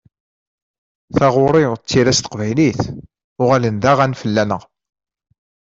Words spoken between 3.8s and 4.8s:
d aɣan fell-aneɣ.